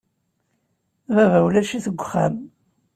Baba 1.13 1.39
ulac-it 1.45 1.85
deg 1.87 1.99
uxxam. 2.05 2.35